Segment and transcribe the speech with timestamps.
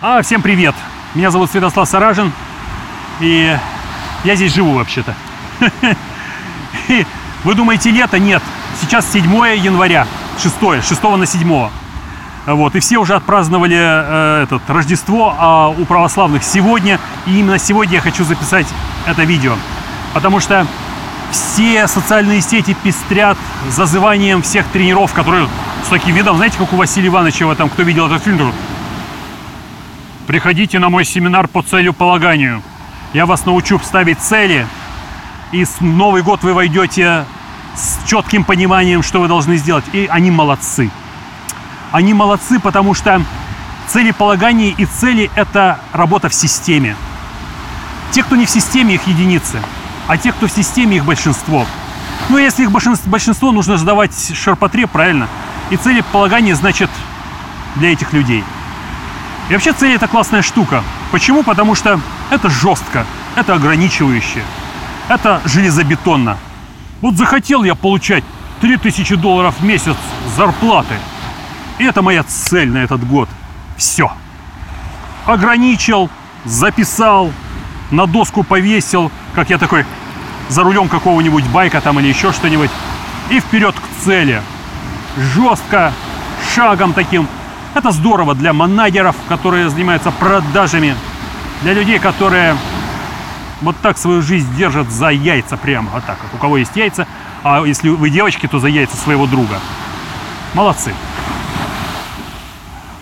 [0.00, 0.76] А, всем привет!
[1.16, 2.32] Меня зовут Святослав Саражин,
[3.18, 3.58] и
[4.22, 5.12] я здесь живу вообще-то.
[7.42, 8.16] Вы думаете, лето?
[8.20, 8.40] Нет.
[8.80, 9.24] Сейчас 7
[9.56, 10.06] января,
[10.40, 11.68] 6, 6 на 7.
[12.46, 17.00] Вот, и все уже отпраздновали э, этот, Рождество, а у православных сегодня.
[17.26, 18.68] И именно сегодня я хочу записать
[19.04, 19.56] это видео.
[20.14, 20.64] Потому что
[21.32, 23.36] все социальные сети пестрят
[23.68, 25.48] зазыванием всех тренеров, которые
[25.84, 28.52] с таким видом, знаете, как у Василия Ивановича этом, кто видел этот фильм,
[30.28, 32.62] Приходите на мой семинар по целеполаганию.
[33.14, 34.66] Я вас научу ставить цели,
[35.52, 37.24] и с Новый год вы войдете
[37.74, 39.86] с четким пониманием, что вы должны сделать.
[39.94, 40.90] И они молодцы.
[41.92, 43.22] Они молодцы, потому что
[43.86, 46.94] целеполагание и цели– это работа в системе.
[48.10, 49.62] Те, кто не в системе, их единицы,
[50.08, 51.64] а те, кто в системе, их большинство.
[52.28, 55.26] Ну, если их большинство, нужно сдавать шарпотреб, правильно?
[55.70, 56.90] И целеполагание значит
[57.76, 58.44] для этих людей–
[59.48, 60.82] и вообще цель это классная штука.
[61.10, 61.42] Почему?
[61.42, 64.42] Потому что это жестко, это ограничивающе,
[65.08, 66.36] это железобетонно.
[67.00, 68.24] Вот захотел я получать
[68.60, 69.96] 3000 долларов в месяц
[70.36, 70.94] зарплаты.
[71.78, 73.28] И это моя цель на этот год.
[73.76, 74.12] Все.
[75.24, 76.10] Ограничил,
[76.44, 77.32] записал,
[77.90, 79.86] на доску повесил, как я такой
[80.48, 82.70] за рулем какого-нибудь байка там или еще что-нибудь.
[83.30, 84.42] И вперед к цели.
[85.34, 85.92] Жестко,
[86.54, 87.28] шагом таким,
[87.78, 90.94] это здорово для манагеров, которые занимаются продажами,
[91.62, 92.56] для людей, которые
[93.60, 96.34] вот так свою жизнь держат за яйца прямо, вот так вот.
[96.34, 97.06] У кого есть яйца,
[97.42, 99.58] а если вы девочки, то за яйца своего друга.
[100.54, 100.92] Молодцы.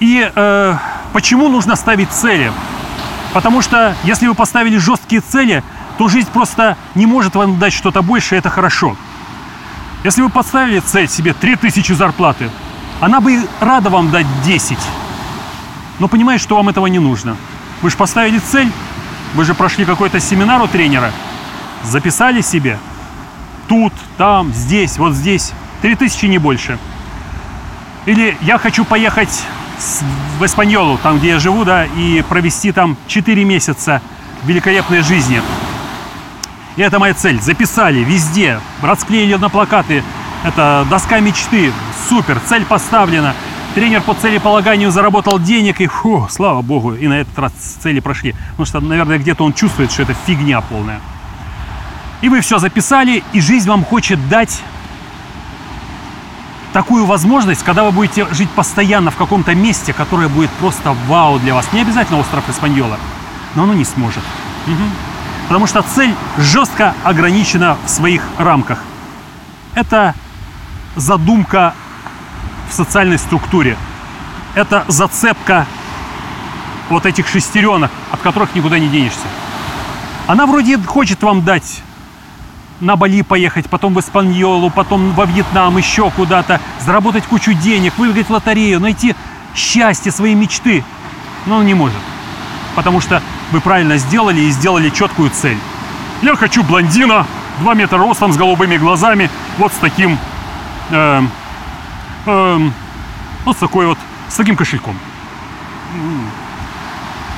[0.00, 0.74] И э,
[1.12, 2.52] почему нужно ставить цели?
[3.32, 5.62] Потому что если вы поставили жесткие цели,
[5.98, 8.96] то жизнь просто не может вам дать что-то больше, это хорошо.
[10.04, 12.50] Если вы поставили цель себе 3000 зарплаты,
[13.00, 14.78] она бы рада вам дать 10,
[15.98, 17.36] но понимает, что вам этого не нужно.
[17.82, 18.70] Вы же поставили цель,
[19.34, 21.12] вы же прошли какой-то семинар у тренера,
[21.84, 22.78] записали себе
[23.68, 25.52] тут, там, здесь, вот здесь,
[25.82, 26.78] 3000 не больше.
[28.06, 29.42] Или я хочу поехать
[30.38, 34.00] в Испаньолу, там, где я живу, да, и провести там 4 месяца
[34.44, 35.42] великолепной жизни.
[36.76, 37.40] И это моя цель.
[37.40, 40.02] Записали везде, расклеили на плакаты.
[40.44, 41.72] Это доска мечты,
[42.08, 43.34] супер, цель поставлена.
[43.74, 47.52] Тренер по целеполаганию заработал денег, и фу, слава богу, и на этот раз
[47.82, 48.34] цели прошли.
[48.50, 51.00] Потому что, наверное, где-то он чувствует, что это фигня полная.
[52.22, 54.62] И вы все записали, и жизнь вам хочет дать
[56.72, 61.54] такую возможность, когда вы будете жить постоянно в каком-то месте, которое будет просто вау для
[61.54, 61.70] вас.
[61.72, 62.98] Не обязательно остров Испаньола,
[63.54, 64.22] но оно не сможет.
[64.66, 64.82] Угу.
[65.48, 68.82] Потому что цель жестко ограничена в своих рамках.
[69.74, 70.14] Это
[70.96, 71.74] задумка
[72.68, 73.76] в социальной структуре.
[74.54, 75.66] Это зацепка
[76.88, 79.26] вот этих шестеренок, от которых никуда не денешься.
[80.26, 81.82] Она вроде хочет вам дать
[82.80, 88.28] на Бали поехать, потом в Испаньолу, потом во Вьетнам, еще куда-то, заработать кучу денег, выиграть
[88.28, 89.14] лотерею, найти
[89.54, 90.84] счастье, свои мечты.
[91.46, 91.98] Но он не может.
[92.74, 93.22] Потому что
[93.52, 95.58] вы правильно сделали и сделали четкую цель.
[96.22, 97.26] Я хочу блондина,
[97.60, 100.18] 2 метра ростом, с голубыми глазами, вот с таким
[100.90, 101.22] э,
[102.26, 102.70] э,
[103.44, 103.98] вот с такой вот,
[104.28, 104.96] с таким кошельком.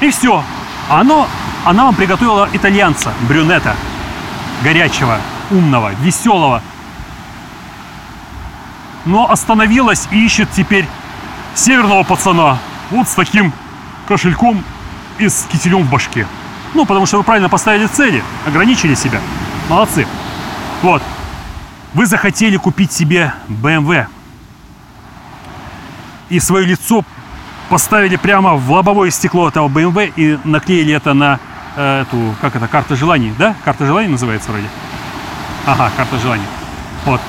[0.00, 0.42] И все.
[0.88, 1.28] Оно,
[1.64, 3.76] она вам приготовила итальянца, брюнета,
[4.64, 5.20] горячего,
[5.50, 6.62] умного, веселого.
[9.04, 10.86] Но остановилась и ищет теперь
[11.54, 12.58] северного пацана,
[12.90, 13.52] вот с таким
[14.08, 14.62] кошельком
[15.18, 16.26] и с кителем в башке.
[16.74, 19.20] Ну, потому что вы правильно поставили цели, ограничили себя.
[19.68, 20.06] Молодцы.
[20.82, 21.02] Вот.
[21.94, 24.06] Вы захотели купить себе BMW.
[26.30, 27.04] И свое лицо
[27.68, 31.38] поставили прямо в лобовое стекло этого BMW и наклеили это на
[31.76, 33.54] э, эту, как это, карта желаний, да?
[33.64, 34.66] Карта желаний называется вроде.
[35.66, 36.46] Ага, карта желаний.
[37.04, 37.20] Вот.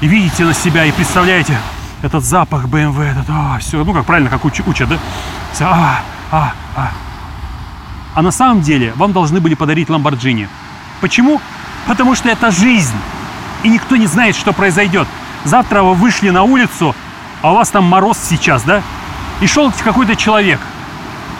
[0.00, 1.58] И видите на себя, и представляете
[2.02, 4.98] этот запах BMW, этот, а, все, ну как правильно, как уч, учат, да?
[5.52, 6.00] Все, а,
[6.30, 6.90] а, а.
[8.14, 10.48] А на самом деле вам должны были подарить Ламборджини.
[11.00, 11.40] Почему?
[11.86, 12.96] Потому что это жизнь
[13.62, 15.08] и никто не знает, что произойдет.
[15.44, 16.94] Завтра вы вышли на улицу,
[17.42, 18.82] а у вас там мороз сейчас, да?
[19.40, 20.60] И шел какой-то человек.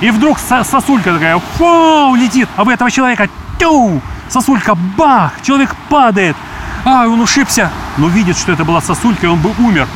[0.01, 3.29] И вдруг сосулька такая, фу, летит, а вы этого человека,
[3.59, 6.37] тю, сосулька, бах, человек падает.
[6.85, 7.71] А, он ушибся.
[7.97, 9.89] Но видит, что это была сосулька, и он бы умер.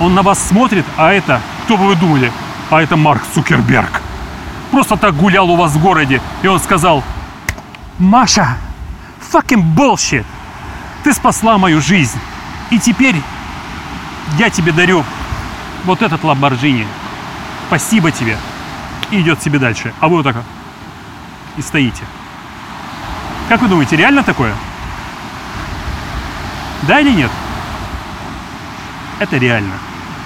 [0.00, 2.32] Он на вас смотрит, а это, кто бы вы думали?
[2.70, 4.00] А это Марк Цукерберг.
[4.70, 7.02] Просто так гулял у вас в городе, и он сказал,
[7.98, 8.56] Маша,
[9.32, 10.24] fucking bullshit.
[11.04, 12.18] Ты спасла мою жизнь.
[12.70, 13.16] И теперь
[14.38, 15.04] я тебе дарю
[15.84, 16.86] вот этот Ламборджини.
[17.68, 18.36] Спасибо тебе.
[19.10, 19.92] и идет себе дальше.
[20.00, 20.36] А вы вот так
[21.56, 22.02] и стоите.
[23.48, 24.54] Как вы думаете, реально такое?
[26.82, 27.30] Да или нет?
[29.18, 29.74] Это реально.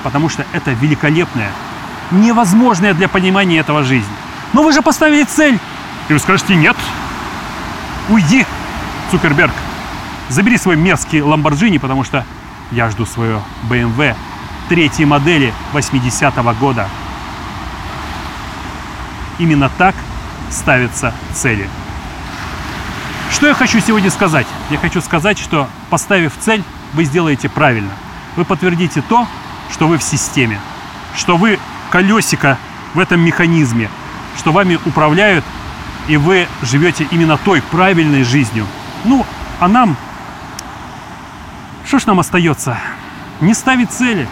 [0.05, 1.51] Потому что это великолепная,
[2.13, 4.07] невозможная для понимания этого жизнь.
[4.53, 5.59] Но вы же поставили цель.
[6.09, 6.77] И вы скажете, нет.
[8.09, 8.47] Уйди,
[9.11, 9.53] Цукерберг.
[10.29, 12.25] Забери свой мерзкий Ламборджини, потому что
[12.71, 14.15] я жду свое BMW
[14.69, 16.89] третьей модели 80-го года.
[19.39, 19.95] Именно так
[20.51, 21.69] ставятся цели.
[23.31, 24.47] Что я хочу сегодня сказать?
[24.71, 26.63] Я хочу сказать, что поставив цель,
[26.95, 27.91] вы сделаете правильно.
[28.37, 29.27] Вы подтвердите то,
[29.71, 30.61] что вы в системе,
[31.17, 31.59] что вы
[31.91, 32.59] колесико
[32.95, 33.91] в этом механизме,
[34.39, 35.45] что вами управляют,
[36.09, 38.67] и вы живете именно той правильной жизнью.
[39.05, 39.27] Ну,
[39.61, 39.97] а нам,
[41.85, 42.79] что ж нам остается?
[43.41, 44.29] Не ставить цели.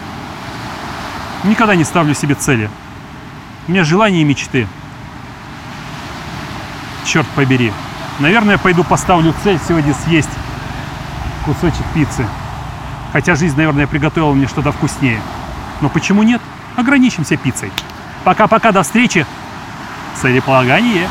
[1.45, 2.69] Никогда не ставлю себе цели.
[3.67, 4.67] У меня желания и мечты.
[7.05, 7.71] Черт побери.
[8.19, 10.29] Наверное, пойду поставлю цель сегодня съесть
[11.45, 12.25] кусочек пиццы.
[13.13, 15.21] Хотя жизнь, наверное, приготовила мне что-то вкуснее.
[15.81, 16.41] Но почему нет?
[16.75, 17.71] Ограничимся пиццей.
[18.23, 19.25] Пока-пока, до встречи.
[20.15, 21.07] Целеполагание.